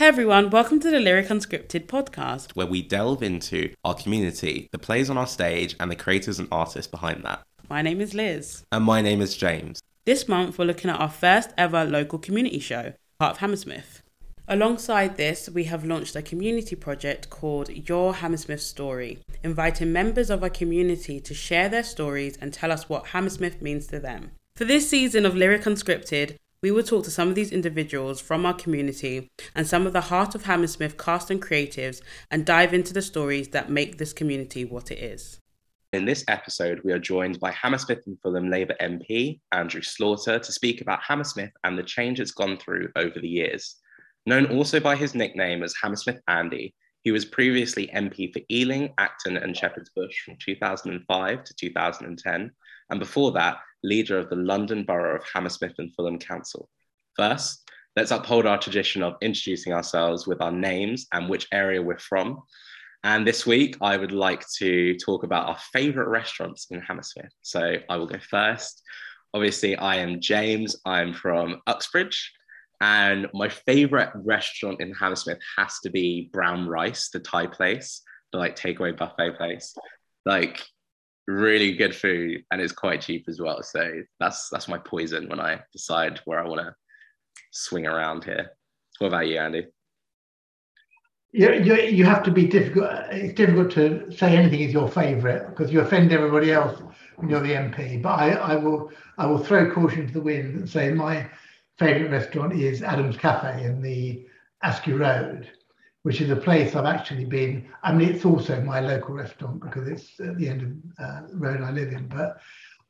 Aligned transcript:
Hey 0.00 0.06
everyone, 0.06 0.48
welcome 0.48 0.80
to 0.80 0.90
the 0.90 0.98
Lyric 0.98 1.28
Unscripted 1.28 1.84
podcast. 1.84 2.56
where 2.56 2.66
we 2.66 2.80
delve 2.80 3.22
into 3.22 3.74
our 3.84 3.92
community, 3.92 4.66
the 4.72 4.78
plays 4.78 5.10
on 5.10 5.18
our 5.18 5.26
stage, 5.26 5.76
and 5.78 5.90
the 5.90 5.94
creators 5.94 6.38
and 6.38 6.48
artists 6.50 6.90
behind 6.90 7.22
that. 7.24 7.42
My 7.68 7.82
name 7.82 8.00
is 8.00 8.14
Liz. 8.14 8.64
And 8.72 8.82
my 8.82 9.02
name 9.02 9.20
is 9.20 9.36
James. 9.36 9.78
This 10.06 10.26
month 10.26 10.58
we're 10.58 10.64
looking 10.64 10.90
at 10.90 10.98
our 10.98 11.10
first 11.10 11.50
ever 11.58 11.84
local 11.84 12.18
community 12.18 12.60
show, 12.60 12.94
Heart 13.20 13.32
of 13.32 13.38
Hammersmith. 13.40 14.02
Alongside 14.48 15.18
this, 15.18 15.50
we 15.50 15.64
have 15.64 15.84
launched 15.84 16.16
a 16.16 16.22
community 16.22 16.76
project 16.76 17.28
called 17.28 17.68
Your 17.68 18.14
Hammersmith 18.14 18.62
Story, 18.62 19.18
inviting 19.44 19.92
members 19.92 20.30
of 20.30 20.42
our 20.42 20.48
community 20.48 21.20
to 21.20 21.34
share 21.34 21.68
their 21.68 21.84
stories 21.84 22.38
and 22.40 22.54
tell 22.54 22.72
us 22.72 22.88
what 22.88 23.08
Hammersmith 23.08 23.60
means 23.60 23.86
to 23.88 24.00
them. 24.00 24.30
For 24.56 24.64
this 24.64 24.88
season 24.88 25.26
of 25.26 25.36
Lyric 25.36 25.64
Unscripted, 25.64 26.36
we 26.62 26.70
will 26.70 26.82
talk 26.82 27.04
to 27.04 27.10
some 27.10 27.28
of 27.28 27.34
these 27.34 27.52
individuals 27.52 28.20
from 28.20 28.44
our 28.44 28.52
community 28.52 29.30
and 29.54 29.66
some 29.66 29.86
of 29.86 29.94
the 29.94 30.02
Heart 30.02 30.34
of 30.34 30.44
Hammersmith 30.44 30.98
cast 30.98 31.30
and 31.30 31.40
creatives 31.40 32.02
and 32.30 32.44
dive 32.44 32.74
into 32.74 32.92
the 32.92 33.00
stories 33.00 33.48
that 33.48 33.70
make 33.70 33.96
this 33.96 34.12
community 34.12 34.64
what 34.64 34.90
it 34.90 34.98
is. 34.98 35.38
In 35.92 36.04
this 36.04 36.22
episode, 36.28 36.82
we 36.84 36.92
are 36.92 36.98
joined 36.98 37.40
by 37.40 37.50
Hammersmith 37.50 38.06
and 38.06 38.18
Fulham 38.20 38.50
Labour 38.50 38.76
MP 38.80 39.40
Andrew 39.52 39.82
Slaughter 39.82 40.38
to 40.38 40.52
speak 40.52 40.82
about 40.82 41.02
Hammersmith 41.02 41.50
and 41.64 41.78
the 41.78 41.82
change 41.82 42.20
it's 42.20 42.30
gone 42.30 42.58
through 42.58 42.90
over 42.94 43.18
the 43.18 43.28
years. 43.28 43.76
Known 44.26 44.46
also 44.46 44.80
by 44.80 44.96
his 44.96 45.14
nickname 45.14 45.62
as 45.62 45.74
Hammersmith 45.82 46.20
Andy, 46.28 46.74
he 47.02 47.10
was 47.10 47.24
previously 47.24 47.90
MP 47.94 48.30
for 48.30 48.40
Ealing, 48.50 48.92
Acton, 48.98 49.38
and 49.38 49.56
Shepherd's 49.56 49.90
Bush 49.96 50.14
from 50.24 50.36
2005 50.44 51.44
to 51.44 51.54
2010, 51.54 52.50
and 52.90 53.00
before 53.00 53.32
that, 53.32 53.56
leader 53.82 54.18
of 54.18 54.28
the 54.30 54.36
London 54.36 54.84
Borough 54.84 55.16
of 55.16 55.24
Hammersmith 55.32 55.74
and 55.78 55.94
Fulham 55.94 56.18
Council. 56.18 56.68
First, 57.16 57.68
let's 57.96 58.10
uphold 58.10 58.46
our 58.46 58.58
tradition 58.58 59.02
of 59.02 59.16
introducing 59.20 59.72
ourselves 59.72 60.26
with 60.26 60.40
our 60.40 60.52
names 60.52 61.06
and 61.12 61.28
which 61.28 61.48
area 61.52 61.82
we're 61.82 61.98
from. 61.98 62.42
And 63.02 63.26
this 63.26 63.46
week, 63.46 63.76
I 63.80 63.96
would 63.96 64.12
like 64.12 64.44
to 64.58 64.96
talk 64.98 65.24
about 65.24 65.48
our 65.48 65.58
favourite 65.72 66.08
restaurants 66.08 66.66
in 66.70 66.80
Hammersmith. 66.80 67.32
So 67.42 67.76
I 67.88 67.96
will 67.96 68.06
go 68.06 68.18
first. 68.18 68.82
Obviously, 69.32 69.76
I 69.76 69.96
am 69.96 70.20
James. 70.20 70.76
I'm 70.84 71.14
from 71.14 71.62
Uxbridge. 71.66 72.32
And 72.82 73.28
my 73.34 73.48
favourite 73.48 74.10
restaurant 74.14 74.80
in 74.80 74.92
Hammersmith 74.94 75.38
has 75.56 75.78
to 75.80 75.90
be 75.90 76.30
Brown 76.32 76.66
Rice, 76.66 77.10
the 77.10 77.20
Thai 77.20 77.46
place, 77.46 78.02
the 78.32 78.38
like 78.38 78.56
takeaway 78.56 78.96
buffet 78.96 79.36
place. 79.36 79.74
Like 80.24 80.62
really 81.26 81.74
good 81.74 81.94
food 81.94 82.44
and 82.50 82.60
it's 82.60 82.72
quite 82.72 83.00
cheap 83.00 83.26
as 83.28 83.40
well. 83.40 83.62
So 83.62 84.02
that's 84.18 84.48
that's 84.50 84.68
my 84.68 84.78
poison 84.78 85.28
when 85.28 85.40
I 85.40 85.60
decide 85.72 86.20
where 86.24 86.40
I 86.40 86.48
want 86.48 86.60
to 86.60 86.74
swing 87.52 87.86
around 87.86 88.24
here. 88.24 88.50
What 88.98 89.08
about 89.08 89.28
you, 89.28 89.38
Andy? 89.38 89.66
You, 91.32 91.52
you, 91.54 91.74
you 91.74 92.04
have 92.04 92.24
to 92.24 92.30
be 92.32 92.46
difficult. 92.46 92.90
It's 93.10 93.34
difficult 93.34 93.70
to 93.72 94.10
say 94.10 94.36
anything 94.36 94.60
is 94.60 94.72
your 94.72 94.88
favourite 94.88 95.48
because 95.48 95.72
you 95.72 95.80
offend 95.80 96.12
everybody 96.12 96.52
else 96.52 96.82
when 97.16 97.30
you're 97.30 97.40
the 97.40 97.52
MP. 97.52 98.02
But 98.02 98.18
I, 98.18 98.30
I 98.30 98.56
will 98.56 98.90
I 99.16 99.26
will 99.26 99.38
throw 99.38 99.70
caution 99.70 100.08
to 100.08 100.12
the 100.12 100.20
wind 100.20 100.56
and 100.56 100.68
say 100.68 100.90
my 100.90 101.30
favourite 101.78 102.10
restaurant 102.10 102.52
is 102.52 102.82
Adam's 102.82 103.16
Cafe 103.16 103.64
in 103.64 103.80
the 103.80 104.26
Askew 104.62 104.96
Road, 104.96 105.48
which 106.02 106.20
is 106.20 106.30
a 106.30 106.36
place 106.36 106.74
I've 106.74 106.86
actually 106.86 107.24
been. 107.24 107.68
I 107.82 107.92
mean, 107.92 108.08
it's 108.08 108.24
also 108.24 108.60
my 108.62 108.80
local 108.80 109.14
restaurant 109.14 109.60
because 109.60 109.88
it's 109.88 110.18
at 110.20 110.38
the 110.38 110.48
end 110.48 110.62
of 110.98 111.04
uh, 111.04 111.26
the 111.28 111.36
road 111.36 111.60
I 111.62 111.70
live 111.70 111.92
in. 111.92 112.08
But 112.08 112.40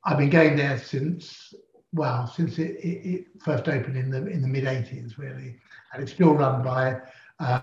I've 0.05 0.19
been 0.19 0.31
going 0.31 0.57
there 0.57 0.79
since 0.79 1.55
well, 1.93 2.27
since 2.27 2.59
it, 2.59 2.77
it, 2.77 3.09
it 3.09 3.25
first 3.45 3.69
opened 3.69 3.97
in 3.97 4.11
the 4.11 4.27
in 4.27 4.43
the 4.43 4.49
mid 4.49 4.65
'80s, 4.65 5.19
really, 5.19 5.57
and 5.93 6.03
it's 6.03 6.13
still 6.13 6.35
run 6.35 6.63
by. 6.63 7.01
Uh, 7.39 7.63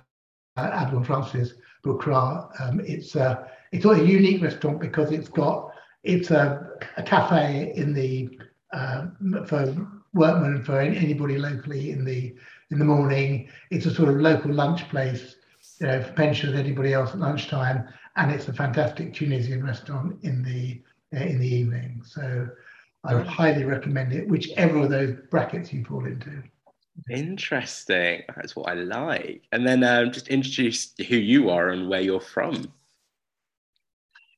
uh, 0.58 0.72
Admiral 0.74 1.04
Francis 1.04 1.54
Boukra. 1.86 2.50
Um, 2.60 2.82
it's 2.82 3.16
a 3.16 3.50
it's 3.72 3.86
a 3.86 4.04
unique 4.04 4.42
restaurant 4.42 4.80
because 4.80 5.12
it's 5.12 5.30
got 5.30 5.72
it's 6.04 6.32
a, 6.32 6.72
a 6.98 7.04
cafe 7.04 7.74
in 7.76 7.94
the 7.94 8.40
uh, 8.74 9.06
for 9.46 9.76
workmen 10.14 10.64
for 10.64 10.80
anybody 10.80 11.38
locally 11.38 11.92
in 11.92 12.04
the 12.04 12.36
in 12.72 12.80
the 12.80 12.86
morning. 12.86 13.50
It's 13.70 13.86
a 13.86 13.94
sort 13.94 14.10
of 14.10 14.16
local 14.18 14.52
lunch 14.52 14.90
place, 14.90 15.36
you 15.80 15.88
know, 15.88 16.02
for 16.02 16.12
with 16.12 16.56
anybody 16.56 16.94
else 16.94 17.12
at 17.12 17.20
lunchtime, 17.20 17.88
and 18.16 18.32
it's 18.32 18.48
a 18.48 18.54
fantastic 18.54 19.14
Tunisian 19.14 19.64
restaurant 19.64 20.18
in 20.24 20.44
the 20.44 20.82
uh, 21.18 21.24
in 21.24 21.40
the 21.40 21.48
evening. 21.48 22.02
So 22.04 22.48
I 23.04 23.16
would 23.16 23.28
highly 23.28 23.64
recommend 23.64 24.14
it, 24.14 24.28
whichever 24.28 24.80
of 24.80 24.90
those 24.90 25.16
brackets 25.30 25.72
you 25.72 25.86
fall 25.86 26.06
into. 26.06 26.44
Interesting. 27.10 28.24
That's 28.36 28.56
what 28.56 28.70
I 28.70 28.74
like. 28.74 29.44
And 29.52 29.68
then 29.68 29.84
um, 29.84 30.12
just 30.12 30.28
introduce 30.28 30.94
who 31.08 31.16
you 31.16 31.50
are 31.50 31.70
and 31.70 31.88
where 31.88 32.02
you're 32.02 32.20
from. 32.20 32.72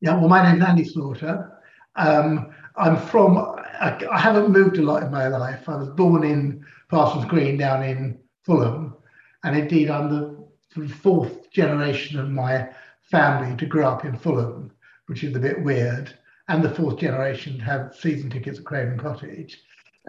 Yeah, 0.01 0.17
well, 0.17 0.29
my 0.29 0.44
name's 0.44 0.63
Andy 0.63 0.83
Slaughter. 0.83 1.51
Um, 1.95 2.53
I'm 2.75 2.97
from, 2.97 3.38
I, 3.38 4.00
I, 4.11 4.19
haven't 4.19 4.51
moved 4.51 4.77
a 4.77 4.81
lot 4.81 5.03
in 5.03 5.11
my 5.11 5.27
life. 5.27 5.67
I 5.67 5.75
was 5.75 5.89
born 5.89 6.23
in 6.23 6.66
Parsons 6.89 7.25
Green 7.25 7.57
down 7.57 7.83
in 7.83 8.19
Fulham. 8.44 8.95
And 9.44 9.57
indeed, 9.57 9.89
I'm 9.89 10.09
the 10.09 10.38
fourth 10.88 11.52
generation 11.52 12.19
of 12.19 12.30
my 12.30 12.69
family 13.02 13.56
to 13.57 13.66
grow 13.66 13.88
up 13.88 14.06
in 14.06 14.18
Fulham, 14.18 14.72
which 15.07 15.24
is 15.24 15.35
a 15.35 15.40
bit 15.40 15.63
weird. 15.63 16.13
And 16.47 16.63
the 16.63 16.69
fourth 16.69 16.97
generation 16.97 17.57
to 17.57 17.63
have 17.63 17.96
season 17.96 18.30
tickets 18.30 18.59
at 18.59 18.66
Craven 18.66 18.97
Cottage. 18.97 19.62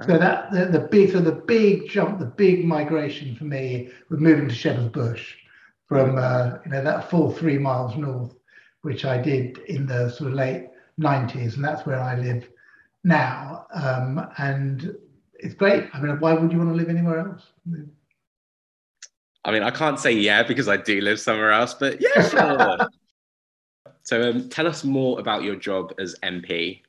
So 0.06 0.16
that 0.16 0.50
the, 0.50 0.66
the 0.66 0.78
big, 0.78 1.12
so 1.12 1.21
the 1.21 1.32
big 1.32 1.88
jump, 1.88 2.19
the 2.19 2.25
big 2.25 2.65
migration 2.65 3.34
for 3.37 3.44
me 3.44 3.91
was 4.09 4.19
moving 4.19 4.48
to 4.48 4.54
Shepherd's 4.54 4.88
Bush 4.88 5.34
from 5.87 6.16
uh, 6.16 6.59
you 6.65 6.71
know 6.71 6.82
that 6.82 7.10
full 7.10 7.31
three 7.31 7.59
miles 7.59 7.97
north, 7.97 8.34
which 8.81 9.04
I 9.04 9.21
did 9.21 9.59
in 9.59 9.87
the 9.87 10.09
sort 10.09 10.31
of 10.31 10.37
late 10.37 10.69
'90s, 10.98 11.56
and 11.56 11.65
that's 11.65 11.84
where 11.84 12.00
I 12.00 12.16
live 12.16 12.48
now. 13.04 13.66
Um, 13.75 14.27
and 14.38 14.97
it's 15.34 15.54
great. 15.54 15.91
I 15.92 16.00
mean, 16.00 16.19
why 16.21 16.32
would 16.32 16.50
you 16.50 16.59
want 16.59 16.71
to 16.71 16.77
live 16.77 16.88
anywhere 16.88 17.19
else? 17.19 17.42
I 19.44 19.52
mean, 19.52 19.62
I 19.62 19.70
can't 19.70 19.98
say 19.98 20.12
yeah 20.12 20.42
because 20.42 20.68
I 20.68 20.76
do 20.76 21.00
live 21.00 21.18
somewhere 21.18 21.52
else, 21.52 21.74
but 21.74 22.00
yeah, 22.00 22.28
sure. 22.28 22.90
so, 24.02 24.30
um, 24.30 24.48
tell 24.48 24.66
us 24.66 24.84
more 24.84 25.18
about 25.18 25.42
your 25.42 25.56
job 25.56 25.94
as 25.98 26.14
MP. 26.22 26.82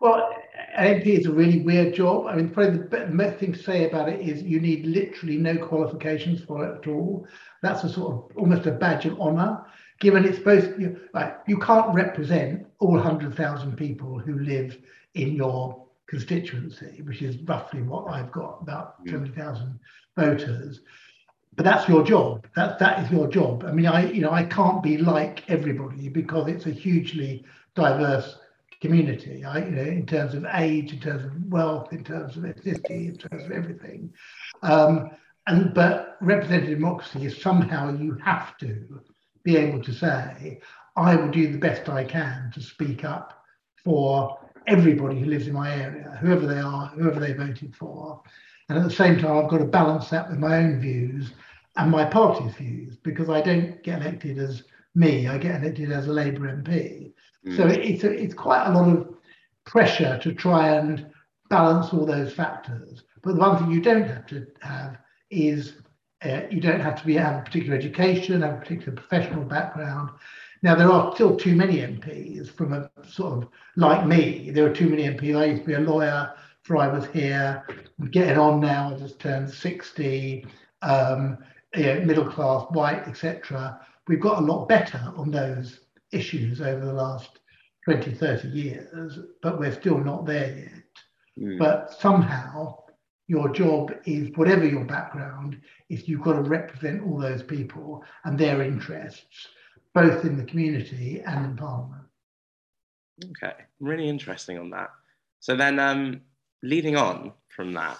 Well, 0.00 0.32
MP 0.78 1.06
is 1.18 1.26
a 1.26 1.32
really 1.32 1.60
weird 1.60 1.94
job. 1.94 2.26
I 2.26 2.36
mean, 2.36 2.50
probably 2.50 2.78
the 2.78 3.06
best 3.16 3.40
thing 3.40 3.52
to 3.52 3.58
say 3.58 3.88
about 3.88 4.08
it 4.08 4.20
is 4.20 4.42
you 4.42 4.60
need 4.60 4.86
literally 4.86 5.36
no 5.36 5.56
qualifications 5.56 6.42
for 6.44 6.64
it 6.64 6.78
at 6.78 6.88
all. 6.88 7.26
That's 7.62 7.82
a 7.82 7.88
sort 7.88 8.12
of 8.12 8.36
almost 8.36 8.66
a 8.66 8.70
badge 8.70 9.06
of 9.06 9.20
honor, 9.20 9.64
given 9.98 10.24
it's 10.24 10.38
both, 10.38 10.78
you, 10.78 11.00
like, 11.14 11.38
you 11.48 11.58
can't 11.58 11.92
represent 11.94 12.66
all 12.78 12.92
100,000 12.92 13.76
people 13.76 14.18
who 14.18 14.38
live 14.38 14.78
in 15.14 15.32
your 15.32 15.84
constituency, 16.06 17.02
which 17.02 17.22
is 17.22 17.36
roughly 17.38 17.82
what 17.82 18.06
I've 18.08 18.30
got, 18.30 18.58
about 18.62 18.94
70,000 19.06 19.80
voters. 20.16 20.80
But 21.58 21.64
that's 21.64 21.88
your 21.88 22.04
job. 22.04 22.46
That 22.54 22.78
that 22.78 23.04
is 23.04 23.10
your 23.10 23.26
job. 23.26 23.64
I 23.66 23.72
mean, 23.72 23.86
I 23.86 24.12
you 24.12 24.20
know 24.20 24.30
I 24.30 24.44
can't 24.44 24.80
be 24.80 24.96
like 24.96 25.42
everybody 25.50 26.08
because 26.08 26.46
it's 26.46 26.66
a 26.66 26.70
hugely 26.70 27.44
diverse 27.74 28.38
community, 28.80 29.44
I, 29.44 29.64
you 29.64 29.70
know, 29.72 29.82
in 29.82 30.06
terms 30.06 30.34
of 30.34 30.46
age, 30.54 30.92
in 30.92 31.00
terms 31.00 31.24
of 31.24 31.32
wealth, 31.50 31.92
in 31.92 32.04
terms 32.04 32.36
of 32.36 32.44
ethnicity, 32.44 33.08
in 33.08 33.16
terms 33.16 33.44
of 33.44 33.50
everything. 33.50 34.12
Um, 34.62 35.10
and 35.48 35.74
but 35.74 36.16
representative 36.20 36.78
democracy 36.78 37.26
is 37.26 37.42
somehow 37.42 37.92
you 37.92 38.16
have 38.24 38.56
to 38.58 39.02
be 39.42 39.56
able 39.56 39.82
to 39.82 39.92
say, 39.92 40.60
I 40.94 41.16
will 41.16 41.32
do 41.32 41.50
the 41.50 41.58
best 41.58 41.88
I 41.88 42.04
can 42.04 42.52
to 42.54 42.62
speak 42.62 43.04
up 43.04 43.42
for 43.84 44.38
everybody 44.68 45.18
who 45.18 45.26
lives 45.26 45.48
in 45.48 45.54
my 45.54 45.74
area, 45.74 46.16
whoever 46.20 46.46
they 46.46 46.60
are, 46.60 46.86
whoever 46.90 47.18
they 47.18 47.32
voted 47.32 47.74
for. 47.74 48.22
And 48.68 48.78
at 48.78 48.84
the 48.84 48.94
same 48.94 49.18
time, 49.18 49.38
I've 49.38 49.50
got 49.50 49.58
to 49.58 49.64
balance 49.64 50.08
that 50.10 50.30
with 50.30 50.38
my 50.38 50.58
own 50.58 50.78
views 50.78 51.32
and 51.76 51.90
my 51.90 52.04
party's 52.04 52.54
views 52.54 52.96
because 52.96 53.28
I 53.28 53.40
don't 53.40 53.82
get 53.82 54.02
elected 54.02 54.38
as 54.38 54.64
me, 54.94 55.28
I 55.28 55.38
get 55.38 55.62
elected 55.62 55.92
as 55.92 56.08
a 56.08 56.12
Labour 56.12 56.48
MP. 56.48 57.12
So 57.56 57.64
mm. 57.64 57.76
it's 57.76 58.04
a, 58.04 58.10
it's 58.10 58.34
quite 58.34 58.66
a 58.66 58.72
lot 58.72 58.88
of 58.88 59.14
pressure 59.64 60.18
to 60.22 60.32
try 60.32 60.70
and 60.70 61.06
balance 61.48 61.92
all 61.92 62.04
those 62.04 62.32
factors. 62.32 63.04
But 63.22 63.34
the 63.34 63.40
one 63.40 63.58
thing 63.58 63.70
you 63.70 63.80
don't 63.80 64.08
have 64.08 64.26
to 64.26 64.46
have 64.60 64.98
is 65.30 65.74
uh, 66.24 66.42
you 66.50 66.60
don't 66.60 66.80
have 66.80 66.96
to 67.00 67.06
be 67.06 67.14
have 67.14 67.40
a 67.40 67.44
particular 67.44 67.76
education, 67.76 68.42
have 68.42 68.54
a 68.54 68.58
particular 68.58 68.92
professional 68.92 69.44
background. 69.44 70.10
Now 70.62 70.74
there 70.74 70.90
are 70.90 71.14
still 71.14 71.36
too 71.36 71.54
many 71.54 71.76
MPs 71.76 72.50
from 72.50 72.72
a 72.72 72.90
sort 73.08 73.44
of 73.44 73.48
like 73.76 74.06
me. 74.06 74.50
There 74.50 74.66
are 74.66 74.74
too 74.74 74.88
many 74.88 75.04
MPs. 75.04 75.36
I 75.36 75.44
used 75.44 75.62
to 75.62 75.68
be 75.68 75.74
a 75.74 75.80
lawyer 75.80 76.32
before 76.62 76.78
I 76.78 76.88
was 76.88 77.06
here. 77.06 77.64
I'm 78.00 78.10
getting 78.10 78.38
on 78.38 78.60
now. 78.60 78.92
I 78.94 78.98
just 78.98 79.20
turned 79.20 79.48
60. 79.48 80.46
Um, 80.82 81.38
you 81.74 81.84
know, 81.84 82.00
middle 82.00 82.30
class, 82.30 82.66
white, 82.70 83.06
etc. 83.06 83.80
We've 84.06 84.20
got 84.20 84.42
a 84.42 84.46
lot 84.46 84.68
better 84.68 85.12
on 85.16 85.30
those 85.30 85.80
issues 86.12 86.60
over 86.60 86.84
the 86.84 86.92
last 86.92 87.40
20, 87.84 88.12
30 88.12 88.48
years, 88.48 89.18
but 89.42 89.58
we're 89.58 89.72
still 89.72 89.98
not 89.98 90.26
there 90.26 90.56
yet. 90.58 90.82
Mm. 91.38 91.58
But 91.58 91.92
somehow 91.92 92.78
your 93.28 93.50
job 93.50 93.92
is 94.06 94.30
whatever 94.36 94.66
your 94.66 94.84
background 94.84 95.60
is 95.90 96.08
you've 96.08 96.22
got 96.22 96.32
to 96.32 96.42
represent 96.42 97.02
all 97.02 97.18
those 97.18 97.42
people 97.42 98.02
and 98.24 98.38
their 98.38 98.62
interests 98.62 99.48
both 99.94 100.24
in 100.24 100.36
the 100.36 100.44
community 100.44 101.22
and 101.24 101.44
in 101.44 101.56
parliament 101.56 102.02
okay 103.30 103.54
really 103.80 104.08
interesting 104.08 104.58
on 104.58 104.70
that 104.70 104.90
so 105.40 105.54
then 105.54 105.78
um 105.78 106.20
leading 106.62 106.96
on 106.96 107.32
from 107.48 107.72
that 107.72 107.98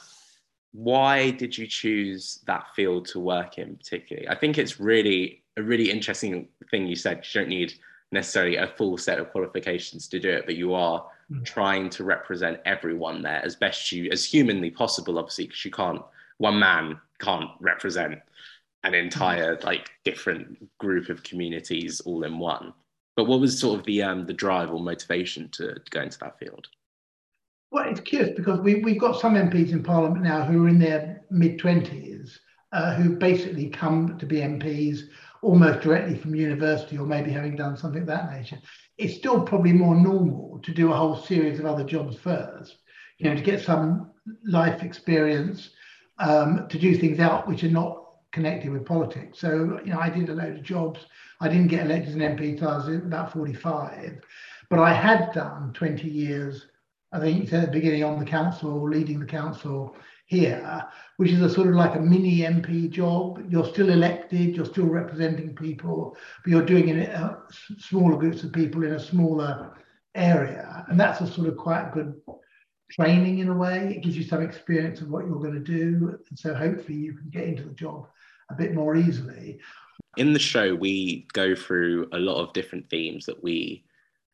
why 0.72 1.30
did 1.30 1.56
you 1.56 1.66
choose 1.66 2.40
that 2.46 2.66
field 2.76 3.06
to 3.06 3.20
work 3.20 3.58
in 3.58 3.76
particularly? 3.76 4.28
I 4.28 4.34
think 4.34 4.58
it's 4.58 4.78
really 4.78 5.42
a 5.56 5.62
really 5.62 5.90
interesting 5.90 6.48
thing 6.70 6.86
you 6.86 6.96
said. 6.96 7.24
You 7.32 7.40
don't 7.40 7.48
need 7.48 7.74
necessarily 8.12 8.56
a 8.56 8.66
full 8.66 8.96
set 8.96 9.18
of 9.18 9.30
qualifications 9.30 10.08
to 10.08 10.18
do 10.18 10.30
it 10.30 10.46
but 10.46 10.56
you 10.56 10.72
are 10.72 11.04
mm. 11.30 11.44
trying 11.44 11.90
to 11.90 12.04
represent 12.04 12.58
everyone 12.64 13.20
there 13.20 13.44
as 13.44 13.54
best 13.54 13.92
you 13.92 14.10
as 14.10 14.24
humanly 14.24 14.70
possible 14.70 15.18
obviously 15.18 15.44
because 15.44 15.62
you 15.62 15.70
can't 15.70 16.00
one 16.38 16.58
man 16.58 16.98
can't 17.18 17.50
represent 17.60 18.18
an 18.84 18.94
entire 18.94 19.58
like 19.62 19.90
different 20.04 20.66
group 20.78 21.08
of 21.08 21.22
communities 21.22 22.00
all 22.00 22.24
in 22.24 22.38
one. 22.38 22.72
But 23.16 23.24
what 23.24 23.40
was 23.40 23.58
sort 23.58 23.80
of 23.80 23.86
the 23.86 24.02
um 24.02 24.26
the 24.26 24.32
drive 24.32 24.70
or 24.70 24.80
motivation 24.80 25.48
to, 25.50 25.74
to 25.74 25.90
go 25.90 26.00
into 26.00 26.18
that 26.20 26.38
field 26.38 26.68
well, 27.70 27.88
it's 27.88 28.00
curious 28.00 28.34
because 28.36 28.60
we, 28.60 28.76
we've 28.76 29.00
got 29.00 29.20
some 29.20 29.34
MPs 29.34 29.72
in 29.72 29.82
Parliament 29.82 30.24
now 30.24 30.44
who 30.44 30.64
are 30.64 30.68
in 30.68 30.78
their 30.78 31.22
mid 31.30 31.58
20s 31.58 32.38
uh, 32.72 32.94
who 32.94 33.16
basically 33.16 33.68
come 33.68 34.18
to 34.18 34.26
be 34.26 34.36
MPs 34.36 35.00
almost 35.42 35.80
directly 35.80 36.16
from 36.16 36.34
university 36.34 36.98
or 36.98 37.06
maybe 37.06 37.30
having 37.30 37.56
done 37.56 37.76
something 37.76 38.02
of 38.02 38.08
that 38.08 38.30
nature. 38.32 38.58
It's 38.96 39.14
still 39.14 39.42
probably 39.42 39.72
more 39.72 39.94
normal 39.94 40.60
to 40.62 40.72
do 40.72 40.92
a 40.92 40.96
whole 40.96 41.16
series 41.16 41.58
of 41.58 41.66
other 41.66 41.84
jobs 41.84 42.16
first, 42.16 42.76
you 43.18 43.28
know, 43.28 43.36
to 43.36 43.42
get 43.42 43.60
some 43.60 44.10
life 44.44 44.82
experience, 44.82 45.70
um, 46.18 46.66
to 46.68 46.78
do 46.78 46.96
things 46.96 47.20
out 47.20 47.46
which 47.46 47.64
are 47.64 47.70
not 47.70 48.04
connected 48.32 48.70
with 48.70 48.84
politics. 48.84 49.38
So, 49.38 49.80
you 49.84 49.92
know, 49.92 50.00
I 50.00 50.10
did 50.10 50.28
a 50.28 50.34
load 50.34 50.56
of 50.56 50.62
jobs. 50.62 51.06
I 51.40 51.48
didn't 51.48 51.68
get 51.68 51.86
elected 51.86 52.08
as 52.08 52.14
an 52.16 52.20
MP 52.20 52.50
until 52.50 52.68
I 52.68 52.76
was 52.76 52.88
about 52.88 53.32
45, 53.32 54.20
but 54.68 54.80
I 54.80 54.92
had 54.92 55.32
done 55.32 55.72
20 55.74 56.08
years 56.08 56.66
I 57.12 57.20
think 57.20 57.52
at 57.52 57.66
the 57.66 57.72
beginning 57.72 58.04
on 58.04 58.18
the 58.18 58.24
council, 58.24 58.72
or 58.72 58.90
leading 58.90 59.18
the 59.18 59.26
council 59.26 59.96
here, 60.26 60.84
which 61.16 61.30
is 61.30 61.40
a 61.40 61.48
sort 61.48 61.68
of 61.68 61.74
like 61.74 61.94
a 61.94 62.00
mini 62.00 62.40
MP 62.40 62.90
job. 62.90 63.42
You're 63.48 63.66
still 63.66 63.88
elected, 63.88 64.54
you're 64.54 64.66
still 64.66 64.86
representing 64.86 65.54
people, 65.54 66.16
but 66.44 66.50
you're 66.50 66.66
doing 66.66 66.90
it 66.90 66.96
in 66.96 67.10
uh, 67.10 67.38
smaller 67.78 68.16
groups 68.16 68.44
of 68.44 68.52
people 68.52 68.84
in 68.84 68.92
a 68.92 69.00
smaller 69.00 69.74
area. 70.14 70.84
And 70.88 71.00
that's 71.00 71.22
a 71.22 71.26
sort 71.26 71.48
of 71.48 71.56
quite 71.56 71.92
good 71.92 72.20
training 72.90 73.38
in 73.38 73.48
a 73.48 73.54
way. 73.54 73.94
It 73.96 74.02
gives 74.02 74.18
you 74.18 74.24
some 74.24 74.42
experience 74.42 75.00
of 75.00 75.08
what 75.08 75.26
you're 75.26 75.40
going 75.40 75.54
to 75.54 75.60
do. 75.60 76.18
And 76.28 76.38
so 76.38 76.54
hopefully 76.54 76.98
you 76.98 77.14
can 77.14 77.30
get 77.30 77.44
into 77.44 77.62
the 77.62 77.74
job 77.74 78.06
a 78.50 78.54
bit 78.54 78.74
more 78.74 78.96
easily. 78.96 79.58
In 80.18 80.34
the 80.34 80.38
show, 80.38 80.74
we 80.74 81.26
go 81.32 81.54
through 81.54 82.08
a 82.12 82.18
lot 82.18 82.42
of 82.42 82.52
different 82.52 82.90
themes 82.90 83.24
that 83.26 83.42
we 83.42 83.84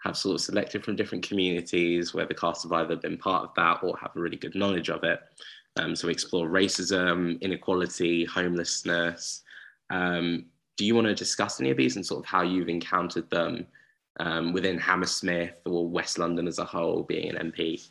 have 0.04 0.16
sort 0.16 0.34
of 0.34 0.40
selected 0.40 0.84
from 0.84 0.96
different 0.96 1.26
communities 1.26 2.12
where 2.12 2.26
the 2.26 2.34
cast 2.34 2.62
have 2.62 2.72
either 2.72 2.96
been 2.96 3.16
part 3.16 3.44
of 3.44 3.54
that 3.56 3.82
or 3.82 3.96
have 3.96 4.14
a 4.14 4.20
really 4.20 4.36
good 4.36 4.54
knowledge 4.54 4.90
of 4.90 5.02
it. 5.02 5.20
Um, 5.76 5.96
so 5.96 6.06
we 6.06 6.12
explore 6.12 6.48
racism, 6.48 7.40
inequality, 7.40 8.24
homelessness. 8.24 9.42
Um, 9.90 10.46
do 10.76 10.84
you 10.84 10.94
want 10.94 11.06
to 11.06 11.14
discuss 11.14 11.60
any 11.60 11.70
of 11.70 11.76
these 11.76 11.96
and 11.96 12.04
sort 12.04 12.20
of 12.20 12.26
how 12.26 12.42
you've 12.42 12.68
encountered 12.68 13.28
them 13.30 13.66
um, 14.20 14.52
within 14.52 14.78
Hammersmith 14.78 15.60
or 15.64 15.88
West 15.88 16.18
London 16.18 16.46
as 16.46 16.58
a 16.58 16.64
whole, 16.64 17.02
being 17.02 17.34
an 17.34 17.50
MP? 17.52 17.88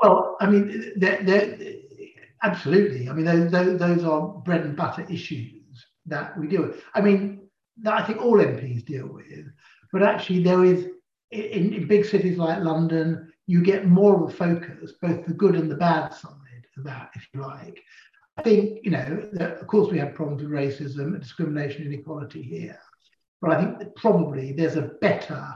Well, 0.00 0.36
I 0.40 0.46
mean, 0.46 0.92
they're, 0.96 1.22
they're, 1.22 1.58
absolutely. 2.42 3.08
I 3.08 3.12
mean, 3.12 3.24
those, 3.24 3.78
those 3.78 4.04
are 4.04 4.28
bread 4.44 4.62
and 4.62 4.76
butter 4.76 5.06
issues 5.08 5.86
that 6.06 6.36
we 6.38 6.48
deal 6.48 6.62
with. 6.62 6.82
I 6.94 7.00
mean, 7.00 7.42
that 7.82 7.94
I 7.94 8.04
think 8.04 8.20
all 8.20 8.38
MPs 8.38 8.84
deal 8.84 9.06
with. 9.06 9.46
But 9.92 10.02
actually, 10.02 10.42
there 10.42 10.64
is 10.64 10.88
in, 11.30 11.74
in 11.74 11.86
big 11.86 12.04
cities 12.04 12.38
like 12.38 12.62
London, 12.62 13.32
you 13.46 13.62
get 13.62 13.86
more 13.86 14.14
of 14.16 14.30
a 14.30 14.34
focus, 14.34 14.92
both 15.00 15.26
the 15.26 15.34
good 15.34 15.54
and 15.56 15.70
the 15.70 15.76
bad 15.76 16.14
side 16.14 16.66
of 16.76 16.84
that, 16.84 17.10
if 17.14 17.26
you 17.34 17.40
like. 17.40 17.82
I 18.36 18.42
think, 18.42 18.80
you 18.82 18.90
know, 18.90 19.28
that 19.32 19.58
of 19.58 19.66
course 19.66 19.90
we 19.90 19.98
have 19.98 20.14
problems 20.14 20.42
with 20.42 20.50
racism, 20.50 21.08
and 21.14 21.20
discrimination, 21.20 21.86
inequality 21.86 22.42
here. 22.42 22.78
But 23.40 23.50
I 23.50 23.60
think 23.60 23.78
that 23.78 23.96
probably 23.96 24.52
there's 24.52 24.76
a 24.76 24.92
better 25.00 25.46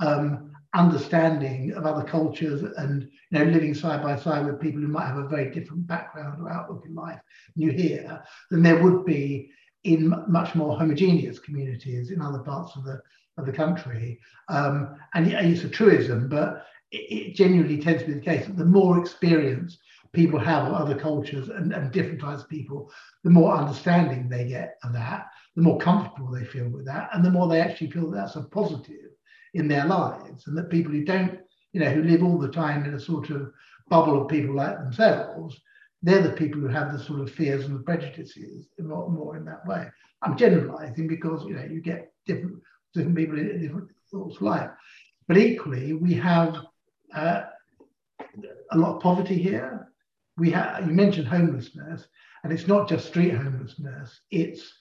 um, 0.00 0.52
understanding 0.74 1.72
of 1.72 1.84
other 1.84 2.04
cultures 2.04 2.62
and 2.76 3.02
you 3.02 3.38
know 3.38 3.44
living 3.44 3.74
side 3.74 4.02
by 4.02 4.16
side 4.16 4.46
with 4.46 4.60
people 4.60 4.80
who 4.80 4.88
might 4.88 5.06
have 5.06 5.16
a 5.16 5.26
very 5.26 5.50
different 5.50 5.86
background 5.86 6.40
or 6.40 6.50
outlook 6.50 6.84
in 6.86 6.94
life 6.94 7.18
than 7.54 7.64
you 7.64 7.72
hear 7.72 8.22
than 8.50 8.62
there 8.62 8.80
would 8.80 9.04
be 9.04 9.50
in 9.82 10.14
much 10.28 10.54
more 10.54 10.78
homogeneous 10.78 11.40
communities 11.40 12.10
in 12.12 12.20
other 12.20 12.38
parts 12.40 12.76
of 12.76 12.84
the 12.84 13.00
of 13.38 13.46
the 13.46 13.52
country. 13.52 14.20
Um, 14.48 14.96
and 15.14 15.26
it's 15.26 15.64
a 15.64 15.68
truism, 15.68 16.28
but 16.28 16.66
it, 16.90 17.28
it, 17.30 17.34
genuinely 17.34 17.78
tends 17.78 18.02
to 18.02 18.08
be 18.08 18.14
the 18.14 18.20
case 18.20 18.46
that 18.46 18.56
the 18.56 18.64
more 18.64 18.98
experience 18.98 19.78
people 20.12 20.38
have 20.38 20.66
of 20.66 20.74
other 20.74 20.98
cultures 20.98 21.48
and, 21.48 21.72
and 21.72 21.92
different 21.92 22.20
types 22.20 22.42
of 22.42 22.48
people, 22.48 22.90
the 23.22 23.30
more 23.30 23.54
understanding 23.54 24.28
they 24.28 24.44
get 24.44 24.76
of 24.82 24.92
that, 24.92 25.26
the 25.56 25.62
more 25.62 25.78
comfortable 25.78 26.30
they 26.30 26.44
feel 26.44 26.68
with 26.68 26.84
that, 26.86 27.10
and 27.12 27.24
the 27.24 27.30
more 27.30 27.48
they 27.48 27.60
actually 27.60 27.90
feel 27.90 28.10
that 28.10 28.16
that's 28.16 28.36
a 28.36 28.42
positive 28.42 29.10
in 29.54 29.68
their 29.68 29.86
lives. 29.86 30.46
And 30.46 30.56
that 30.56 30.70
people 30.70 30.92
who 30.92 31.04
don't, 31.04 31.38
you 31.72 31.80
know, 31.80 31.90
who 31.90 32.02
live 32.02 32.22
all 32.22 32.38
the 32.38 32.48
time 32.48 32.84
in 32.84 32.94
a 32.94 33.00
sort 33.00 33.30
of 33.30 33.52
bubble 33.88 34.20
of 34.20 34.28
people 34.28 34.54
like 34.54 34.76
themselves, 34.78 35.60
they're 36.02 36.22
the 36.22 36.30
people 36.30 36.60
who 36.60 36.68
have 36.68 36.92
the 36.92 36.98
sort 36.98 37.20
of 37.20 37.30
fears 37.30 37.64
and 37.64 37.76
the 37.76 37.82
prejudices 37.82 38.66
more, 38.78 39.10
more 39.10 39.36
in 39.36 39.44
that 39.44 39.66
way. 39.66 39.88
I'm 40.22 40.36
generalizing 40.36 41.06
because 41.06 41.44
you 41.46 41.54
know 41.54 41.64
you 41.64 41.80
get 41.80 42.12
different 42.26 42.60
different 42.94 43.16
people 43.16 43.38
in 43.38 43.60
different 43.60 43.90
walks 44.12 44.36
of 44.36 44.42
life. 44.42 44.70
But 45.28 45.38
equally, 45.38 45.92
we 45.92 46.14
have 46.14 46.56
uh, 47.14 47.42
a 48.72 48.78
lot 48.78 48.96
of 48.96 49.02
poverty 49.02 49.40
here. 49.40 49.88
We 50.36 50.50
have 50.50 50.86
you 50.86 50.92
mentioned 50.92 51.28
homelessness, 51.28 52.06
and 52.42 52.52
it's 52.52 52.66
not 52.66 52.88
just 52.88 53.08
street 53.08 53.34
homelessness. 53.34 54.20
It's 54.30 54.72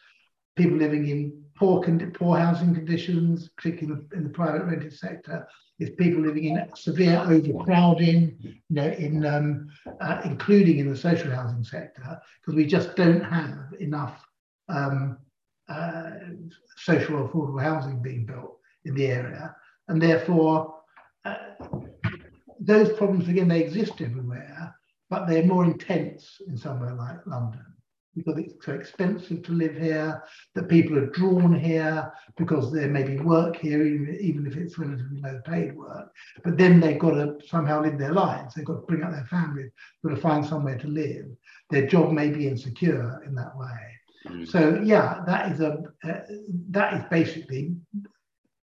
people 0.56 0.78
living 0.78 1.08
in 1.08 1.44
poor 1.56 1.82
poor 2.14 2.38
housing 2.38 2.74
conditions, 2.74 3.50
particularly 3.58 4.02
in 4.14 4.24
the 4.24 4.30
private 4.30 4.66
rented 4.66 4.94
sector. 4.94 5.48
It's 5.80 5.96
people 5.96 6.22
living 6.22 6.46
in 6.46 6.70
severe 6.76 7.20
overcrowding, 7.26 8.38
you 8.42 8.56
know, 8.70 8.88
in 8.88 9.26
um, 9.26 9.70
uh, 10.02 10.22
including 10.26 10.80
in 10.80 10.90
the 10.90 10.98
social 10.98 11.32
housing 11.32 11.64
sector, 11.64 12.20
because 12.42 12.56
we 12.56 12.66
just 12.66 12.96
don't 12.96 13.24
have 13.24 13.74
enough 13.80 14.26
um, 14.68 15.18
uh, 15.70 16.12
social 16.84 17.28
affordable 17.28 17.62
housing 17.62 18.02
being 18.02 18.26
built 18.26 18.58
in 18.86 18.96
the 18.96 19.08
area. 19.08 19.56
And 19.88 20.02
therefore, 20.02 20.76
uh, 21.26 21.36
those 22.60 22.92
problems, 22.94 23.28
again, 23.28 23.48
they 23.48 23.62
exist 23.62 24.02
everywhere, 24.02 24.76
but 25.10 25.28
they're 25.28 25.46
more 25.46 25.66
intense 25.66 26.42
in 26.48 26.58
somewhere 26.58 26.94
like 26.94 27.26
London 27.26 27.66
because 28.16 28.40
it's 28.40 28.66
so 28.66 28.74
expensive 28.74 29.42
to 29.44 29.52
live 29.52 29.76
here, 29.76 30.24
that 30.56 30.68
people 30.68 30.98
are 30.98 31.08
drawn 31.08 31.54
here 31.54 32.12
because 32.38 32.72
there 32.72 32.90
may 32.90 33.04
be 33.04 33.18
work 33.20 33.56
here, 33.56 33.86
even, 33.86 34.18
even 34.20 34.48
if 34.48 34.56
it's 34.56 34.78
relatively 34.78 35.22
low 35.22 35.40
paid 35.46 35.76
work. 35.76 36.12
But 36.44 36.58
then 36.58 36.80
they've 36.80 37.00
got 37.00 37.12
to 37.12 37.38
somehow 37.48 37.82
live 37.82 37.98
their 37.98 38.14
lives. 38.14 38.54
They've 38.54 38.66
got 38.66 38.82
to 38.82 38.88
bring 38.88 39.04
up 39.04 39.12
their 39.12 39.26
families, 39.26 39.72
they've 40.04 40.12
got 40.12 40.16
to 40.16 40.22
find 40.22 40.46
somewhere 40.46 40.78
to 40.78 40.88
live. 40.88 41.26
Their 41.70 41.88
job 41.88 42.12
may 42.12 42.30
be 42.30 42.48
insecure 42.48 43.24
in 43.26 43.36
that 43.36 43.56
way. 43.56 43.99
Mm. 44.28 44.48
So 44.48 44.82
yeah, 44.84 45.24
that 45.26 45.52
is 45.52 45.62
a 45.62 45.84
uh, 46.04 46.22
that 46.72 46.94
is 46.94 47.04
basically, 47.10 47.76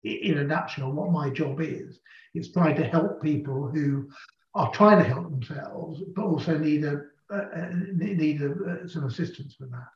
in 0.03 0.37
a 0.37 0.43
nutshell, 0.43 0.91
what 0.91 1.11
my 1.11 1.29
job 1.29 1.61
is. 1.61 1.99
It's 2.33 2.51
trying 2.51 2.75
to 2.75 2.83
help 2.83 3.21
people 3.21 3.67
who 3.67 4.09
are 4.53 4.71
trying 4.71 4.99
to 4.99 5.09
help 5.09 5.29
themselves, 5.31 6.01
but 6.15 6.25
also 6.25 6.57
need 6.57 6.83
a 6.83 7.01
uh, 7.33 7.69
need 7.93 8.41
a, 8.41 8.51
uh, 8.51 8.87
some 8.87 9.05
assistance 9.05 9.55
with 9.59 9.71
that. 9.71 9.87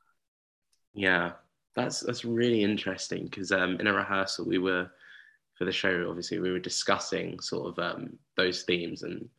Yeah, 0.93 1.33
that's 1.75 1.99
that's 1.99 2.25
really 2.25 2.63
interesting 2.63 3.25
because 3.25 3.51
um, 3.51 3.79
in 3.79 3.87
a 3.87 3.93
rehearsal 3.93 4.45
we 4.45 4.57
were 4.57 4.89
for 5.61 5.65
the 5.65 5.71
show. 5.71 6.07
Obviously, 6.09 6.39
we 6.39 6.51
were 6.51 6.57
discussing 6.57 7.39
sort 7.39 7.69
of 7.69 7.77
um, 7.77 8.17
those 8.35 8.63
themes 8.63 9.03
and 9.03 9.29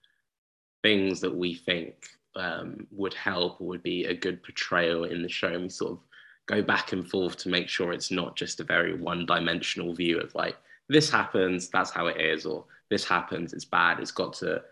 things 0.85 1.21
that 1.21 1.35
we 1.35 1.53
think 1.53 1.95
um, 2.37 2.87
would 2.93 3.13
help 3.15 3.61
or 3.61 3.67
would 3.67 3.83
be 3.83 4.05
a 4.05 4.15
good 4.15 4.41
portrayal 4.45 5.03
in 5.03 5.21
the 5.21 5.29
show. 5.29 5.49
And 5.49 5.65
we 5.65 5.69
sort 5.69 5.91
of 5.91 5.99
go 6.47 6.63
back 6.63 6.93
and 6.93 7.09
forth 7.09 7.37
to 7.39 7.49
make 7.49 7.69
sure 7.69 7.93
it's 7.93 8.11
not 8.11 8.37
just 8.37 8.61
a 8.61 8.65
very 8.65 8.95
one 8.95 9.27
dimensional 9.27 9.95
view 9.95 10.19
of 10.19 10.35
like, 10.35 10.57
this 10.89 11.09
happens, 11.09 11.69
that's 11.69 11.91
how 11.91 12.07
it 12.07 12.21
is, 12.21 12.45
or 12.45 12.65
this 12.91 13.05
happens, 13.05 13.53
it's 13.53 13.65
bad. 13.65 14.01
It's 14.01 14.11
got 14.11 14.35
to 14.35 14.63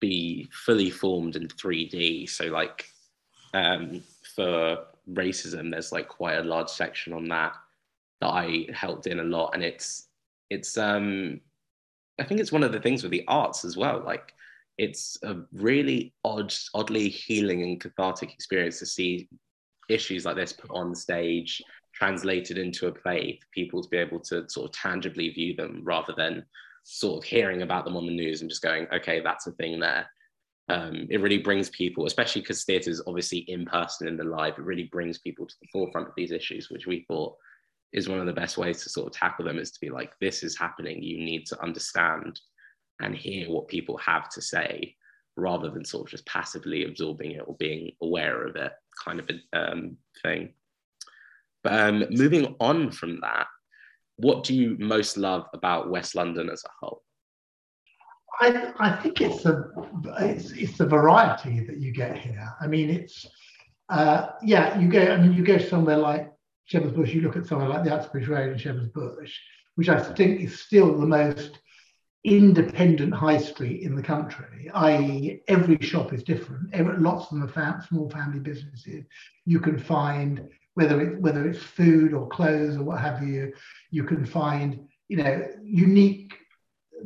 be 0.00 0.48
fully 0.52 0.90
formed 0.90 1.36
in 1.36 1.46
3D. 1.48 2.28
So, 2.28 2.46
like, 2.46 2.86
um, 3.54 4.02
for 4.34 4.78
racism, 5.12 5.70
there's 5.70 5.92
like 5.92 6.08
quite 6.08 6.38
a 6.38 6.44
large 6.44 6.68
section 6.68 7.12
on 7.12 7.28
that 7.28 7.52
that 8.20 8.28
I 8.28 8.66
helped 8.72 9.06
in 9.06 9.20
a 9.20 9.24
lot. 9.24 9.50
And 9.54 9.62
it's, 9.62 10.08
it's, 10.50 10.76
um, 10.76 11.40
I 12.18 12.24
think 12.24 12.40
it's 12.40 12.52
one 12.52 12.62
of 12.62 12.72
the 12.72 12.80
things 12.80 13.02
with 13.02 13.12
the 13.12 13.24
arts 13.28 13.64
as 13.64 13.76
well. 13.76 14.02
Like, 14.04 14.34
it's 14.78 15.18
a 15.22 15.36
really 15.52 16.14
odd, 16.24 16.54
oddly 16.74 17.08
healing 17.08 17.62
and 17.62 17.80
cathartic 17.80 18.32
experience 18.32 18.78
to 18.78 18.86
see 18.86 19.28
issues 19.90 20.24
like 20.24 20.36
this 20.36 20.52
put 20.52 20.70
on 20.70 20.94
stage, 20.94 21.62
translated 21.94 22.58
into 22.58 22.86
a 22.86 22.92
play 22.92 23.38
for 23.40 23.46
people 23.52 23.82
to 23.82 23.88
be 23.88 23.96
able 23.96 24.20
to 24.20 24.48
sort 24.48 24.68
of 24.68 24.72
tangibly 24.72 25.30
view 25.30 25.54
them 25.54 25.80
rather 25.84 26.14
than 26.16 26.44
sort 26.84 27.22
of 27.22 27.28
hearing 27.28 27.62
about 27.62 27.84
them 27.84 27.96
on 27.96 28.06
the 28.06 28.12
news 28.12 28.40
and 28.40 28.50
just 28.50 28.62
going, 28.62 28.86
okay, 28.92 29.20
that's 29.20 29.46
a 29.46 29.52
thing 29.52 29.78
there. 29.80 30.06
Um, 30.68 31.08
it 31.10 31.20
really 31.20 31.38
brings 31.38 31.68
people, 31.70 32.06
especially 32.06 32.42
because 32.42 32.64
theatre 32.64 32.90
is 32.90 33.02
obviously 33.06 33.38
in 33.38 33.66
person 33.66 34.06
in 34.06 34.16
the 34.16 34.24
live, 34.24 34.54
it 34.56 34.64
really 34.64 34.84
brings 34.84 35.18
people 35.18 35.46
to 35.46 35.54
the 35.60 35.68
forefront 35.72 36.08
of 36.08 36.14
these 36.16 36.30
issues, 36.30 36.70
which 36.70 36.86
we 36.86 37.04
thought 37.08 37.36
is 37.92 38.08
one 38.08 38.20
of 38.20 38.26
the 38.26 38.32
best 38.32 38.56
ways 38.56 38.82
to 38.82 38.88
sort 38.88 39.08
of 39.08 39.12
tackle 39.12 39.44
them 39.44 39.58
is 39.58 39.72
to 39.72 39.80
be 39.80 39.90
like, 39.90 40.12
this 40.20 40.44
is 40.44 40.56
happening. 40.56 41.02
You 41.02 41.18
need 41.18 41.44
to 41.46 41.60
understand 41.60 42.40
and 43.00 43.16
hear 43.16 43.50
what 43.50 43.66
people 43.66 43.96
have 43.98 44.28
to 44.30 44.40
say 44.40 44.94
rather 45.40 45.70
than 45.70 45.84
sort 45.84 46.06
of 46.06 46.10
just 46.10 46.26
passively 46.26 46.84
absorbing 46.84 47.32
it 47.32 47.42
or 47.46 47.56
being 47.56 47.92
aware 48.02 48.46
of 48.46 48.56
it 48.56 48.72
kind 49.04 49.20
of 49.20 49.28
a 49.30 49.58
um, 49.58 49.96
thing. 50.22 50.52
But 51.62 51.72
um, 51.72 52.04
moving 52.10 52.54
on 52.60 52.90
from 52.90 53.20
that, 53.20 53.46
what 54.16 54.44
do 54.44 54.54
you 54.54 54.76
most 54.78 55.16
love 55.16 55.46
about 55.52 55.90
West 55.90 56.14
London 56.14 56.50
as 56.50 56.62
a 56.64 56.68
whole? 56.80 57.02
I, 58.40 58.72
I 58.78 58.96
think 58.96 59.20
it's 59.20 59.42
the 59.42 59.70
it's, 60.20 60.52
it's 60.52 60.78
the 60.78 60.86
variety 60.86 61.60
that 61.66 61.78
you 61.78 61.92
get 61.92 62.16
here. 62.16 62.48
I 62.60 62.66
mean, 62.66 62.88
it's 62.88 63.26
uh, 63.90 64.28
yeah, 64.42 64.78
you 64.78 64.88
go. 64.88 65.00
I 65.00 65.16
mean, 65.18 65.34
you 65.34 65.44
go 65.44 65.58
somewhere 65.58 65.98
like 65.98 66.30
Shepherd's 66.64 66.94
Bush. 66.94 67.12
You 67.12 67.22
look 67.22 67.36
at 67.36 67.46
somewhere 67.46 67.68
like 67.68 67.84
the 67.84 67.94
Uxbridge 67.94 68.28
Road 68.28 68.52
in 68.52 68.58
Shepherd's 68.58 68.88
Bush, 68.88 69.36
which 69.74 69.88
I 69.88 70.00
think 70.00 70.40
is 70.40 70.60
still 70.60 70.98
the 70.98 71.06
most 71.06 71.58
independent 72.24 73.14
high 73.14 73.38
street 73.38 73.82
in 73.82 73.96
the 73.96 74.02
country. 74.02 74.70
I.e., 74.74 75.40
every 75.48 75.78
shop 75.80 76.12
is 76.12 76.22
different. 76.22 76.68
Every, 76.72 76.96
lots 76.98 77.30
of 77.30 77.38
them 77.38 77.50
are 77.56 77.82
small 77.88 78.10
family 78.10 78.40
businesses. 78.40 79.04
You 79.46 79.60
can 79.60 79.78
find 79.78 80.48
whether 80.74 81.00
it 81.00 81.20
whether 81.20 81.48
it's 81.48 81.62
food 81.62 82.12
or 82.14 82.28
clothes 82.28 82.76
or 82.76 82.84
what 82.84 83.00
have 83.00 83.22
you. 83.22 83.52
You 83.90 84.04
can 84.04 84.24
find 84.24 84.86
you 85.08 85.16
know 85.16 85.46
unique 85.62 86.34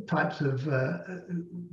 types 0.07 0.41
of 0.41 0.67
uh, 0.67 0.97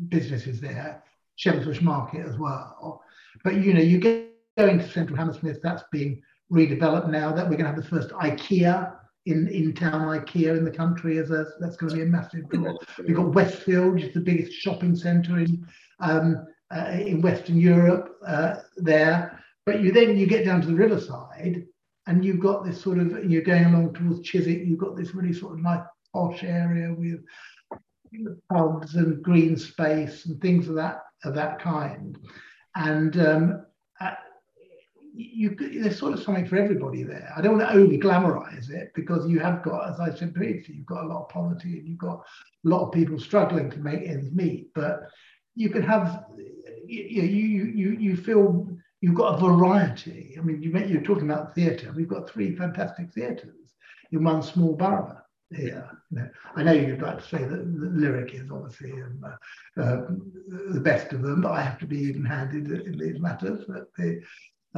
businesses 0.09 0.61
there, 0.61 1.03
Shepherd's 1.37 1.67
Bush 1.67 1.81
Market 1.81 2.27
as 2.27 2.39
well. 2.39 3.03
But 3.43 3.57
you 3.57 3.75
know, 3.75 3.81
you 3.81 3.99
get 3.99 4.33
going 4.57 4.79
to 4.79 4.89
Central 4.89 5.17
Hammersmith, 5.17 5.61
that's 5.63 5.83
being 5.91 6.23
redeveloped 6.51 7.09
now. 7.09 7.33
That 7.33 7.45
we're 7.45 7.57
going 7.57 7.71
to 7.71 7.73
have 7.73 7.77
the 7.77 7.89
first 7.89 8.11
IKEA 8.11 8.95
in, 9.27 9.49
in 9.49 9.75
town 9.75 10.09
IKEA 10.09 10.57
in 10.57 10.65
the 10.65 10.71
country 10.71 11.17
is 11.17 11.31
a 11.31 11.47
that's 11.61 11.77
going 11.77 11.91
to 11.91 11.97
be 11.97 12.03
a 12.03 12.07
massive 12.07 12.49
draw. 12.49 12.77
We've 12.99 13.17
got 13.17 13.35
Westfield, 13.35 13.95
which 13.95 14.05
is 14.05 14.15
the 14.15 14.21
biggest 14.21 14.53
shopping 14.53 14.97
centre 14.97 15.39
in 15.39 15.67
um, 16.01 16.47
uh, 16.75 16.91
in 16.93 17.21
Western 17.21 17.59
Europe 17.59 18.17
uh, 18.27 18.57
there. 18.77 19.39
But 19.65 19.81
you 19.81 19.93
then 19.93 20.17
you 20.17 20.27
get 20.27 20.45
down 20.45 20.61
to 20.63 20.67
the 20.67 20.75
riverside, 20.75 21.65
and 22.07 22.25
you've 22.25 22.41
got 22.41 22.65
this 22.65 22.83
sort 22.83 22.99
of 22.99 23.31
you're 23.31 23.43
going 23.43 23.67
along 23.67 23.95
towards 23.95 24.23
Chiswick. 24.23 24.67
You've 24.67 24.79
got 24.79 24.97
this 24.97 25.15
really 25.15 25.33
sort 25.33 25.53
of 25.55 25.61
nice 25.61 25.85
posh 26.13 26.43
area 26.43 26.93
with 26.93 27.25
pubs 28.51 28.95
and 28.97 29.23
green 29.23 29.57
space 29.57 30.27
and 30.27 30.41
things 30.41 30.69
of 30.69 30.75
that 30.75 31.03
of 31.25 31.35
that 31.35 31.61
kind. 31.61 32.19
And 32.75 33.21
um, 33.21 33.67
uh, 34.01 34.15
you, 35.15 35.57
there's 35.59 35.99
sort 35.99 36.15
of 36.15 36.23
something 36.23 36.47
for 36.47 36.57
everybody 36.57 37.03
there. 37.03 37.33
I 37.37 37.41
don't 37.41 37.59
want 37.59 37.69
to 37.69 37.75
overly 37.75 37.99
glamorize 37.99 38.71
it 38.71 38.93
because 38.95 39.29
you 39.29 39.41
have 39.41 39.63
got, 39.63 39.91
as 39.91 40.01
I 40.01 40.15
said 40.15 40.35
previously, 40.35 40.77
you've 40.77 40.87
got 40.87 41.05
a 41.05 41.07
lot 41.07 41.23
of 41.23 41.29
poverty 41.29 41.79
and 41.79 41.87
you've 41.87 41.99
got 41.99 42.23
a 42.65 42.69
lot 42.69 42.87
of 42.87 42.93
people 42.93 43.19
struggling 43.19 43.71
to 43.71 43.79
make 43.79 44.09
ends 44.09 44.33
meet. 44.33 44.73
But 44.75 45.01
you 45.55 45.69
can 45.71 45.83
have, 45.83 46.25
you 46.87 47.23
you 47.23 47.65
you 47.75 47.91
you 47.99 48.17
feel 48.17 48.67
you've 49.01 49.15
got 49.15 49.35
a 49.35 49.47
variety. 49.47 50.37
I 50.39 50.43
mean, 50.43 50.63
you 50.63 50.71
you're 50.87 51.03
talking 51.03 51.31
about 51.31 51.55
theatre. 51.55 51.93
We've 51.95 52.09
got 52.09 52.31
three 52.31 52.57
fantastic 52.57 53.13
theatres 53.13 53.75
in 54.13 54.25
one 54.25 54.43
small 54.43 54.75
borough 54.75 55.19
here. 55.55 55.91
I 56.57 56.63
know 56.63 56.73
you'd 56.73 57.03
like 57.03 57.19
to 57.19 57.29
say 57.29 57.39
that 57.39 57.81
the 57.81 57.91
lyric 57.93 58.35
is 58.35 58.51
obviously 58.51 58.93
um, 58.93 59.25
uh, 59.25 59.83
uh, 59.83 60.07
the 60.73 60.81
best 60.81 61.13
of 61.13 61.23
them, 61.23 61.41
but 61.43 61.53
I 61.53 61.63
have 61.63 61.79
to 61.81 61.87
be 61.87 61.99
even-handed 61.99 62.71
in 62.87 62.99
these 62.99 63.21
matters. 63.21 63.65
But 63.67 63.89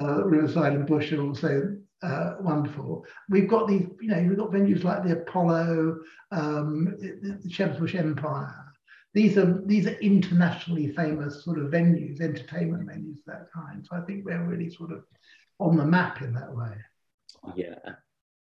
uh, 0.00 0.24
Riverside 0.24 0.72
and 0.72 0.86
Bush 0.86 1.12
are 1.12 1.22
also 1.22 1.76
uh, 2.02 2.34
wonderful. 2.40 3.04
We've 3.28 3.48
got 3.48 3.68
these, 3.68 3.86
you 4.00 4.08
know, 4.08 4.22
we've 4.22 4.36
got 4.36 4.50
venues 4.50 4.84
like 4.84 5.04
the 5.04 5.12
Apollo, 5.12 6.00
um, 6.32 6.96
the 6.98 7.50
Shepherd's 7.50 7.80
Bush 7.80 7.94
Empire. 7.94 8.54
These 9.14 9.38
are 9.38 9.62
these 9.64 9.86
are 9.86 9.96
internationally 10.00 10.88
famous 10.92 11.44
sort 11.44 11.58
of 11.58 11.70
venues, 11.70 12.20
entertainment 12.20 12.88
venues 12.88 13.18
of 13.18 13.24
that 13.26 13.46
kind. 13.54 13.86
So 13.88 13.96
I 13.96 14.00
think 14.00 14.24
we're 14.24 14.42
really 14.44 14.68
sort 14.70 14.90
of 14.90 15.04
on 15.60 15.76
the 15.76 15.84
map 15.84 16.20
in 16.20 16.34
that 16.34 16.54
way. 16.54 16.72
Yeah, 17.54 17.78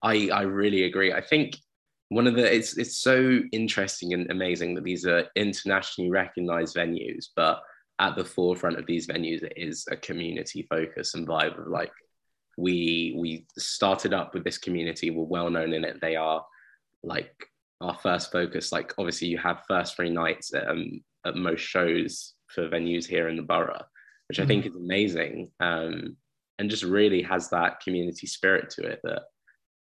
I 0.01 0.29
I 0.29 0.41
really 0.41 0.83
agree. 0.83 1.13
I 1.13 1.21
think 1.21 1.57
one 2.09 2.25
of 2.25 2.35
the 2.35 2.51
it's 2.51 2.75
it's 2.77 2.97
so 2.97 3.39
interesting 3.51 4.13
and 4.13 4.29
amazing 4.31 4.73
that 4.75 4.83
these 4.83 5.05
are 5.05 5.27
internationally 5.35 6.09
recognized 6.09 6.75
venues, 6.75 7.27
but 7.35 7.61
at 8.03 8.15
the 8.17 8.25
forefront 8.25 8.77
of 8.77 8.85
these 8.85 9.07
venues 9.07 9.41
it 9.43 9.53
is 9.55 9.85
a 9.89 9.95
community 9.95 10.67
focus 10.69 11.13
and 11.13 11.27
vibe 11.27 11.57
of 11.57 11.67
like 11.67 11.91
we 12.57 13.15
we 13.17 13.47
started 13.57 14.13
up 14.13 14.33
with 14.33 14.43
this 14.43 14.57
community 14.57 15.09
we're 15.09 15.23
well 15.23 15.49
known 15.49 15.73
in 15.73 15.85
it 15.85 15.99
they 16.01 16.17
are 16.17 16.45
like 17.01 17.33
our 17.81 17.97
first 18.03 18.31
focus 18.31 18.71
like 18.73 18.93
obviously 18.97 19.27
you 19.27 19.37
have 19.37 19.63
first 19.67 19.95
three 19.95 20.09
nights 20.09 20.53
at, 20.53 20.67
um, 20.67 21.01
at 21.25 21.35
most 21.35 21.61
shows 21.61 22.33
for 22.47 22.69
venues 22.69 23.07
here 23.07 23.29
in 23.29 23.37
the 23.37 23.41
borough 23.41 23.85
which 24.27 24.39
i 24.39 24.45
think 24.45 24.65
mm. 24.65 24.67
is 24.67 24.75
amazing 24.75 25.49
um, 25.61 26.17
and 26.59 26.69
just 26.69 26.83
really 26.83 27.21
has 27.21 27.49
that 27.49 27.79
community 27.79 28.27
spirit 28.27 28.69
to 28.69 28.81
it 28.83 28.99
that 29.03 29.23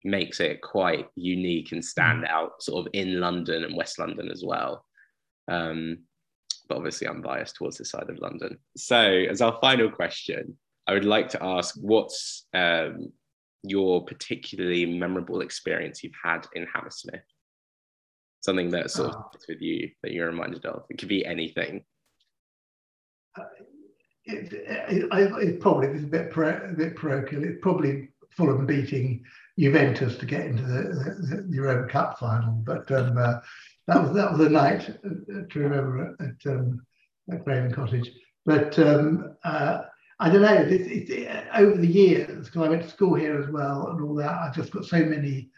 makes 0.05 0.39
it 0.39 0.61
quite 0.61 1.09
unique 1.17 1.73
and 1.73 1.83
stand 1.83 2.25
mm. 2.25 2.29
out 2.29 2.63
sort 2.63 2.87
of 2.87 2.93
in 2.93 3.19
London 3.19 3.65
and 3.65 3.75
West 3.75 3.99
London 3.99 4.31
as 4.31 4.45
well. 4.45 4.85
Um, 5.49 6.05
but 6.69 6.77
obviously, 6.77 7.09
I'm 7.09 7.21
biased 7.21 7.57
towards 7.57 7.79
the 7.79 7.85
side 7.85 8.09
of 8.09 8.19
London. 8.19 8.59
So, 8.77 9.01
as 9.01 9.41
our 9.41 9.59
final 9.61 9.91
question, 9.91 10.57
I 10.87 10.93
would 10.93 11.05
like 11.05 11.29
to 11.31 11.43
ask 11.43 11.75
what's 11.81 12.47
um, 12.55 13.13
your 13.65 14.05
particularly 14.05 14.87
memorable 14.87 15.41
experience 15.41 16.05
you've 16.05 16.13
had 16.23 16.47
in 16.55 16.67
Hammersmith? 16.73 17.23
Something 18.41 18.71
that 18.71 18.91
sort 18.91 19.11
of 19.11 19.17
oh. 19.17 19.39
with 19.49 19.63
you 19.63 19.91
that 20.03 20.13
you're 20.13 20.27
reminded 20.27 20.67
of. 20.67 20.85
It 20.91 20.99
could 20.99 21.09
be 21.09 21.25
anything. 21.25 21.85
Uh, 23.39 23.45
it, 24.27 24.53
it, 24.53 25.09
it, 25.11 25.49
it, 25.49 25.61
probably 25.61 25.89
is 25.89 26.05
a 26.05 26.07
bit, 26.07 26.31
pro, 26.31 26.51
a 26.51 26.75
bit 26.75 26.95
parochial. 26.95 27.43
It's 27.43 27.61
probably 27.63 28.11
Fulham 28.31 28.67
beating 28.67 29.25
Juventus 29.59 30.17
to 30.19 30.27
get 30.27 30.47
into 30.47 30.63
the, 30.63 30.83
the, 30.83 31.43
the 31.49 31.57
Europa 31.57 31.91
Cup 31.91 32.19
final. 32.19 32.53
But 32.53 32.91
um, 32.93 33.17
uh, 33.17 33.41
that 33.87 34.03
was 34.03 34.13
that 34.15 34.33
was 34.33 34.41
a 34.41 34.49
night 34.49 34.89
uh, 34.89 35.43
to 35.51 35.59
remember 35.59 36.17
at, 36.21 36.51
um, 36.51 36.85
at 37.31 37.45
Craven 37.45 37.73
Cottage. 37.73 38.11
But 38.47 38.79
um, 38.79 39.37
uh, 39.45 39.83
I 40.21 40.31
don't 40.31 40.43
know. 40.43 40.55
It's, 40.55 40.87
it's, 40.87 41.11
it, 41.11 41.47
over 41.55 41.77
the 41.77 41.87
years, 41.87 42.47
because 42.47 42.67
I 42.67 42.69
went 42.69 42.83
to 42.83 42.89
school 42.89 43.15
here 43.15 43.41
as 43.41 43.49
well 43.51 43.89
and 43.89 44.01
all 44.01 44.15
that, 44.17 44.33
I've 44.33 44.55
just 44.55 44.73
got 44.73 44.85
so 44.85 45.05
many 45.05 45.51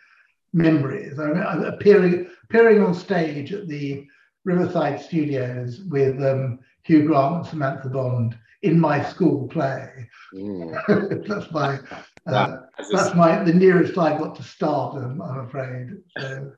memories. 0.52 1.18
I, 1.18 1.30
I 1.30 1.68
appearing 1.68 2.28
appearing 2.44 2.82
on 2.82 2.94
stage 2.94 3.52
at 3.52 3.68
the 3.68 4.06
Riverside 4.44 5.00
Studios 5.00 5.82
with 5.88 6.22
um, 6.24 6.60
Hugh 6.84 7.06
Grant 7.06 7.36
and 7.36 7.46
Samantha 7.46 7.88
Bond 7.88 8.36
in 8.62 8.78
my 8.78 9.02
school 9.02 9.48
play. 9.48 10.08
Mm. 10.34 11.26
that's 11.28 11.50
my 11.50 11.78
uh, 12.26 12.56
that's 12.90 13.14
my 13.14 13.42
the 13.44 13.52
nearest 13.52 13.98
I 13.98 14.16
got 14.16 14.34
to 14.36 14.42
stardom, 14.42 15.20
I'm 15.20 15.40
afraid. 15.40 15.90
So 16.18 16.52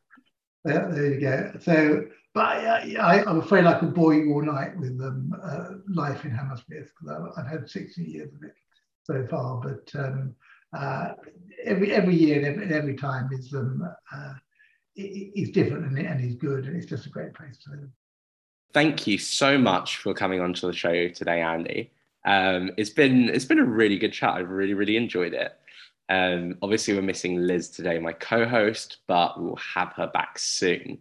there, 0.64 1.14
you 1.14 1.20
go. 1.20 1.52
So, 1.60 2.06
but 2.34 2.44
I, 2.44 2.94
I, 3.00 3.30
am 3.30 3.40
afraid 3.40 3.64
I 3.64 3.78
could 3.78 3.94
bore 3.94 4.14
you 4.14 4.32
all 4.32 4.42
night 4.42 4.76
with 4.78 5.00
um, 5.00 5.34
uh, 5.42 5.68
life 5.88 6.24
in 6.24 6.30
Hammersmith 6.30 6.90
because 7.00 7.32
I've, 7.36 7.46
had 7.46 7.68
60 7.68 8.02
years 8.02 8.32
of 8.34 8.42
it 8.42 8.54
so 9.04 9.26
far. 9.28 9.60
But 9.60 9.90
um, 9.98 10.34
uh, 10.76 11.12
every 11.64 11.92
every 11.92 12.14
year 12.14 12.36
and 12.36 12.46
every, 12.46 12.74
every 12.74 12.96
time 12.96 13.30
is 13.32 13.54
um, 13.54 13.82
uh, 14.12 14.34
is 14.96 15.50
different 15.50 15.86
and, 15.86 15.98
and 15.98 16.24
is 16.24 16.34
good, 16.34 16.66
and 16.66 16.76
it's 16.76 16.86
just 16.86 17.06
a 17.06 17.10
great 17.10 17.34
place 17.34 17.56
to 17.64 17.70
live. 17.70 17.88
Thank 18.74 19.06
you 19.06 19.16
so 19.16 19.56
much 19.56 19.96
for 19.96 20.12
coming 20.12 20.40
on 20.40 20.52
to 20.54 20.66
the 20.66 20.72
show 20.72 21.08
today, 21.08 21.40
Andy. 21.40 21.92
Um, 22.24 22.72
it's 22.76 22.90
been 22.90 23.30
it's 23.30 23.46
been 23.46 23.58
a 23.58 23.64
really 23.64 23.98
good 23.98 24.12
chat. 24.12 24.34
I've 24.34 24.50
really 24.50 24.74
really 24.74 24.96
enjoyed 24.96 25.32
it. 25.32 25.58
Um, 26.08 26.56
obviously, 26.62 26.94
we're 26.94 27.02
missing 27.02 27.36
Liz 27.36 27.68
today, 27.68 27.98
my 27.98 28.12
co-host, 28.12 28.98
but 29.06 29.40
we'll 29.40 29.56
have 29.74 29.92
her 29.94 30.06
back 30.08 30.38
soon. 30.38 30.98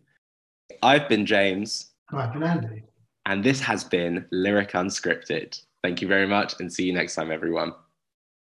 I've 0.84 1.08
been 1.08 1.26
James. 1.26 1.92
I've 2.12 2.34
been 2.34 2.44
Andy. 2.44 2.84
And 3.26 3.44
this 3.44 3.60
has 3.62 3.84
been 3.84 4.26
Lyric 4.32 4.72
Unscripted. 4.72 5.62
Thank 5.84 6.02
you 6.02 6.08
very 6.08 6.28
much, 6.28 6.60
and 6.60 6.72
see 6.72 6.86
you 6.86 6.94
next 6.94 7.16
time, 7.16 7.32
everyone. 7.32 7.74